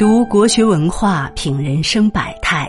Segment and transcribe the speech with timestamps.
[0.00, 2.66] 读国学文化，品人生百态。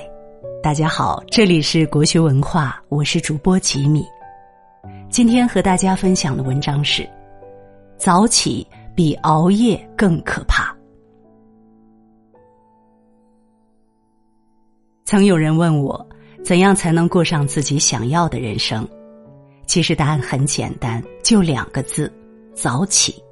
[0.62, 4.06] 大家好，这里是国学文化，我是主播吉米。
[5.10, 7.10] 今天和大家分享的文章是：
[7.96, 10.76] 早起比熬夜更可怕。
[15.06, 16.06] 曾有人问我，
[16.44, 18.86] 怎样才能过上自己想要的人生？
[19.66, 22.12] 其实答案很简单，就两个字：
[22.54, 23.24] 早起。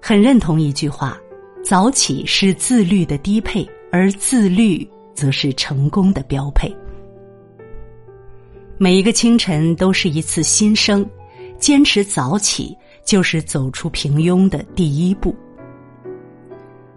[0.00, 1.18] 很认同一句话。
[1.64, 6.70] 早起是自律的低配，而自律则是成功的标配。
[8.76, 11.08] 每一个清晨都是一次新生，
[11.58, 15.34] 坚持早起就是走出平庸的第一步。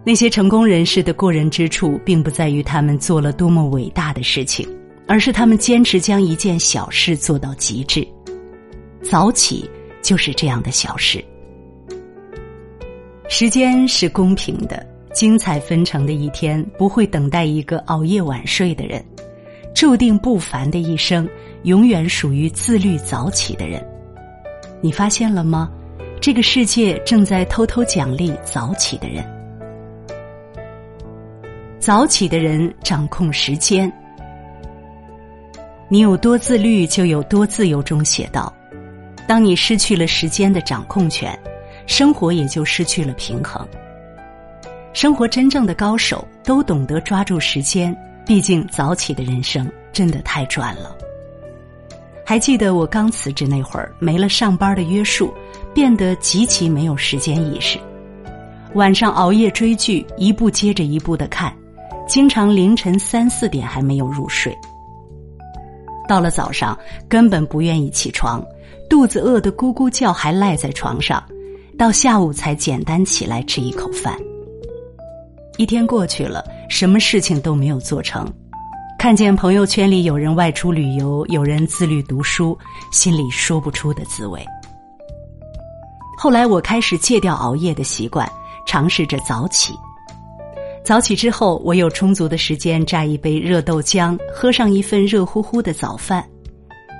[0.04, 4.68] 那些成功人士的过人之处，并不在于他们做了多么伟大的事情，
[5.06, 8.06] 而是他们坚持将一件小事做到极致。
[9.02, 9.68] 早起
[10.02, 11.24] 就是这样的小事。
[13.30, 19.04] 时间是公平的，精彩纷呈的一天不会等待一个熬夜晚睡的人，
[19.74, 21.28] 注定不凡的一生
[21.64, 23.86] 永远属于自律早起的人。
[24.80, 25.70] 你发现了吗？
[26.22, 29.22] 这个世界正在偷偷奖励早起的人。
[31.78, 33.92] 早起的人掌控时间，
[35.90, 37.82] 你有多自律就有多自由。
[37.82, 38.50] 中写道：
[39.26, 41.38] 当你失去了时间的掌控权。
[41.88, 43.66] 生活也就失去了平衡。
[44.92, 50.94] 生活真正的高手都懂得抓住时间，毕竟早起的人生真的太赚了。
[52.24, 55.32] 还记得我刚辞职那会儿，没了上班的约束，
[55.74, 57.78] 变得极其没有时间意识。
[58.74, 61.50] 晚上熬夜追剧，一部接着一部的看，
[62.06, 64.54] 经常凌晨三四点还没有入睡。
[66.06, 66.78] 到了早上，
[67.08, 68.44] 根本不愿意起床，
[68.90, 71.22] 肚子饿得咕咕叫，还赖在床上。
[71.78, 74.18] 到下午才简单起来吃一口饭。
[75.58, 78.28] 一天过去了，什么事情都没有做成。
[78.98, 82.58] 看见朋友圈里有人外出旅游，有人自律读书，
[82.90, 84.44] 心里说不出的滋味。
[86.18, 88.28] 后来我开始戒掉熬夜的习惯，
[88.66, 89.72] 尝试着早起。
[90.84, 96.28] 早起之后，我有充足的时间榨一杯热豆浆，喝上一份热乎乎的早饭。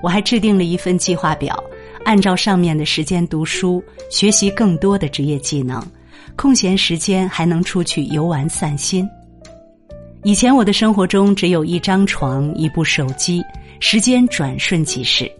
[0.04, 1.60] 我还制定了一份计划表。
[2.08, 5.78] 按照上面的时间读书，学习更多的职业技能，
[6.36, 9.06] 空闲时间还能出去游玩散心。
[10.24, 13.44] 以前我的生活中只有一张床、一部手机，
[13.78, 15.30] 时间转瞬即逝。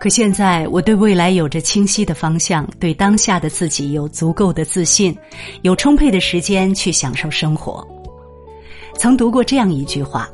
[0.00, 5.16] 可现在我对未来有着清晰的方向，对当下的自己有足够的自信，
[5.62, 7.86] 有充沛的时间去享受生活。
[8.98, 10.28] 曾读过这样一句话。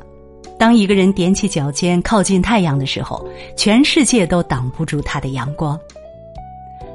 [0.59, 3.25] 当一个人踮起脚尖靠近太阳的时候，
[3.55, 5.79] 全世界都挡不住他的阳光。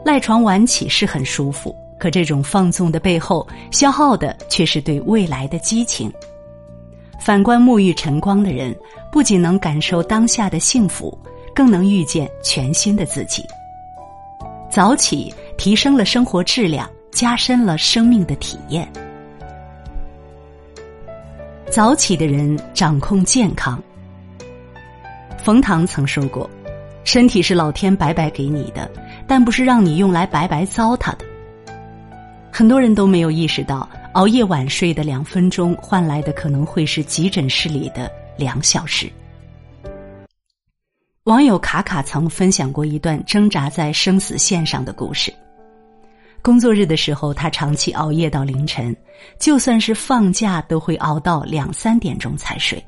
[0.05, 6.13] 赖床晚起是很舒服，可这种放纵的背后，消耗的却是对未来的激情。
[7.19, 8.77] 反观沐浴晨光的人，
[9.11, 11.19] 不仅能感受当下的幸福，
[11.55, 13.43] 更能遇见全新的自己。
[14.71, 18.87] 早起提升了生活质量，加深了生命的体验。
[21.75, 23.83] 早起的人掌控健康。
[25.43, 26.49] 冯唐曾说过
[27.03, 28.89] ：“身体是老天白白给你的，
[29.27, 31.25] 但不是让你用来白白糟蹋的。”
[32.53, 39.11] 很多人都没有意识到，熬夜晚睡的两分钟，换来的可能会是急诊室里的两小时。
[41.25, 45.35] 网友卡卡曾分享过一段挣扎在生死线上的故事。
[46.44, 48.94] 工作日的时候，他长期熬夜到凌晨，
[49.38, 52.84] 就算是放假都会熬到两三点钟才睡。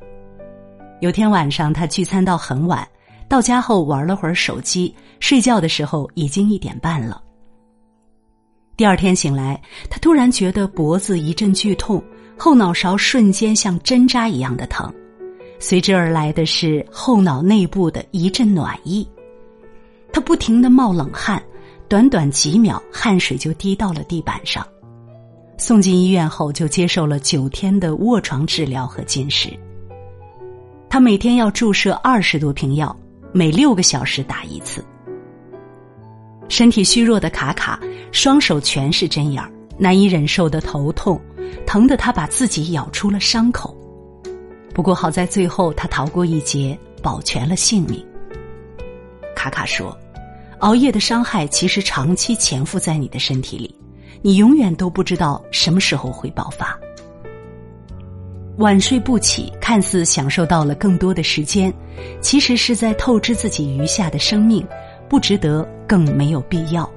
[1.00, 2.86] 有天晚上，他聚餐到很晚，
[3.26, 7.22] 到家后玩了会儿手机，睡觉的时候已经一点半了。
[8.76, 12.04] 第二天醒来，他突然觉得脖子一阵剧痛，
[12.36, 14.92] 后脑勺瞬间像针扎一样的疼，
[15.58, 19.08] 随之而来的是后脑内部的一阵暖意，
[20.12, 21.42] 他不停的冒冷汗。
[21.88, 24.66] 短短几秒，汗水就滴到了地板上。
[25.56, 29.48] 送进医院后，就接受了九天的卧床治疗和进食。
[30.90, 32.94] 他每天要注射二十多瓶药，
[33.32, 34.84] 每六个小时打一次。
[36.48, 37.80] 身体虚弱的卡卡，
[38.10, 41.20] 双手全是针眼儿，难以忍受的头痛，
[41.66, 43.76] 疼得他把自己咬出了伤口。
[44.74, 48.04] 不过好在最后他逃过一劫，保全了性命。
[49.36, 49.96] 卡卡说。
[50.60, 53.74] 熬夜的伤害其实长期潜伏在你的身体里，
[54.22, 56.78] 你永远都不知道什么时候会爆发。
[58.56, 61.70] 晚睡不起，看似享受到了更多的时间，
[62.22, 64.66] 其实是在透支自己余下的生命，
[65.10, 66.90] 不值得，更没有必要。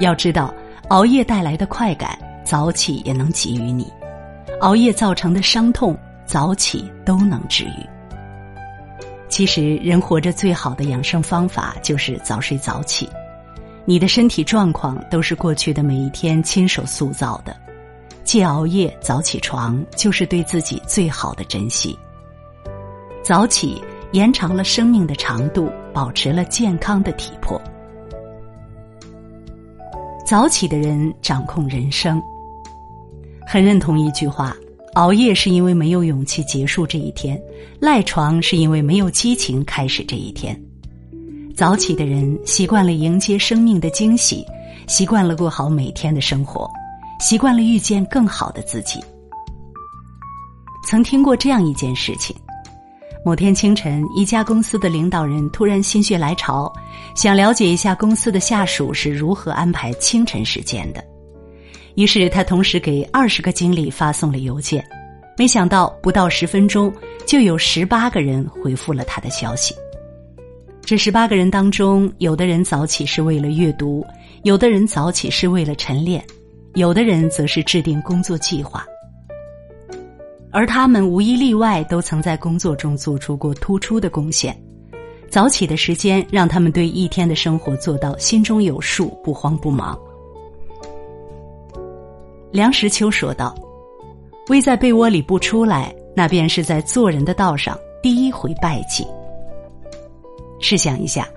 [0.00, 0.54] 要知道，
[0.88, 3.86] 熬夜带来的快感早起也能给予你；
[4.60, 5.96] 熬夜造成的伤痛，
[6.26, 7.99] 早起都能治愈。
[9.30, 13.08] 其实，人活着最好的养生方法就是早睡早起。
[13.86, 17.56] 你的身体状况都是过去的每一天亲手塑造的，
[18.24, 21.96] 戒熬夜、早起床，就是对自己最好的珍惜。
[23.22, 23.80] 早起
[24.10, 27.60] 延长了生命的长度，保持了健康的体魄。
[30.26, 32.20] 早起的人掌控人生。
[33.46, 34.54] 很认同一句话：
[34.94, 37.40] 熬夜是因为没有勇气结束这一天，
[37.78, 40.60] 赖床是因为没有激情开始这一天。
[41.56, 44.44] 早起的人习惯了迎接生命的惊喜，
[44.88, 46.68] 习惯了过好每天的生活，
[47.20, 48.98] 习惯了遇见更好的自己。
[50.84, 52.34] 曾听过这样一件事情：
[53.24, 56.72] 某天清晨，一家公司的领导人突然心血来潮，
[57.14, 61.04] 想了解一下公司的下属是如何安排清晨时间的。
[61.94, 64.84] 于是他同时给二十个经理发送了邮件，
[65.36, 66.92] 没想到不到十分钟，
[67.26, 69.74] 就有十八个人回复了他的消息。
[70.82, 74.04] 这十八个人当中，有的人早起是为了阅读，
[74.42, 76.24] 有的人早起是为了晨练，
[76.74, 78.84] 有的人则是制定工作计划。
[80.50, 84.56] 而他们无一例外都曾在工作中做出过突出的贡献。
[85.28, 89.96] 早起的时间让他们对一天的生活做到心中有数，不慌不忙。
[92.52, 93.54] 梁实秋说道
[94.48, 99.06] ：“偎在被窝里不出来，那便是在做人的道上第一回败绩。”
[100.60, 101.28] 试想一下，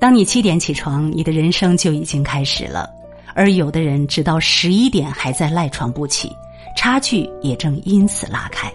[0.00, 2.86] 当你七点起床，你的人生就已经开始了；
[3.34, 6.30] 而有的人直到十一点还在赖床不起，
[6.76, 8.68] 差距也正因此拉开。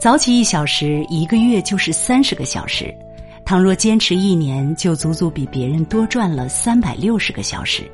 [0.00, 2.86] 早起一小时，一个月就是三十个小时；
[3.44, 7.90] 倘若坚持一年，就足足比别人多赚了三百六十个小时。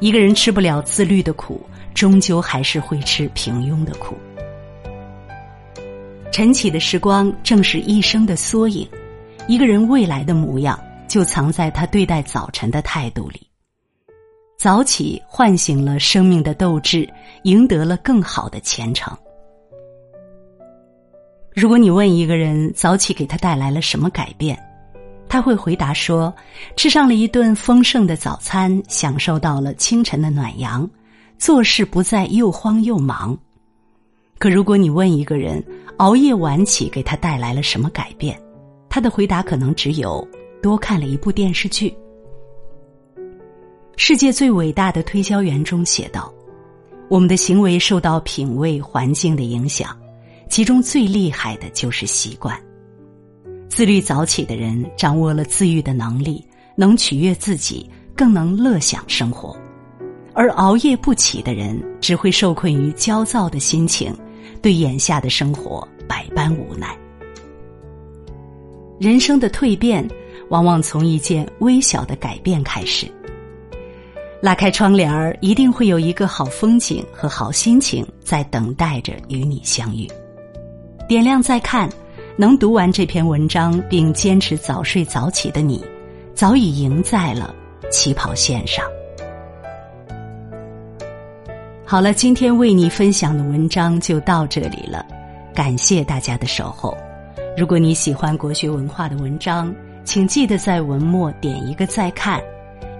[0.00, 1.60] 一个人吃不了自律的苦，
[1.94, 4.14] 终究还是会吃平庸的苦。
[6.30, 8.86] 晨起的时光正是一生的缩影，
[9.48, 10.78] 一个人未来的模样
[11.08, 13.40] 就藏在他对待早晨的态度里。
[14.58, 17.08] 早起唤醒了生命的斗志，
[17.44, 19.16] 赢得了更好的前程。
[21.54, 24.58] 如果你问一个人早起给他带来了什么改变？
[25.28, 26.34] 他会回答说
[26.76, 30.88] ：“吃上了一顿丰盛的早餐，享受到了清晨的暖阳，
[31.38, 33.36] 做事不再又慌又忙。”
[34.38, 35.62] 可如果你问一个人
[35.96, 38.40] 熬夜晚起给他带来了什么改变，
[38.88, 40.26] 他的回答可能只有
[40.62, 41.94] 多看了一部电视剧。
[43.96, 46.32] 世界最伟大的推销员中写道
[47.08, 49.98] ：“我们的行为受到品味环境的影响，
[50.50, 52.56] 其中最厉害的就是习惯。”
[53.68, 56.42] 自律早起的人掌握了自愈的能力，
[56.74, 59.54] 能取悦自己，更能乐享生活；
[60.32, 64.16] 而熬夜不起的人只会受困于焦躁的心情，
[64.62, 66.96] 对眼下的生活百般无奈。
[68.98, 70.08] 人生的蜕变，
[70.48, 73.06] 往往从一件微小的改变开始。
[74.40, 80.08] 拉开窗帘儿，一定会有一个好风景和好心情在等待着与你相遇。
[81.06, 81.86] 点亮再看。
[82.38, 85.82] 能读完这篇文章并坚持早睡早起的你，
[86.34, 87.54] 早已赢在了
[87.90, 88.84] 起跑线上。
[91.82, 95.06] 好了，今天为你分享的文章就到这里了，
[95.54, 96.94] 感谢大家的守候。
[97.56, 99.74] 如果你喜欢国学文化的文章，
[100.04, 102.38] 请记得在文末点一个再看，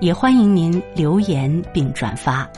[0.00, 2.48] 也欢迎您留言并转发。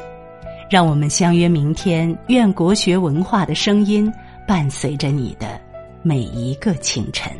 [0.70, 4.12] 让我们相约明天，愿国学文化的声音
[4.46, 5.57] 伴随着你的。
[6.02, 7.32] 每一个清晨。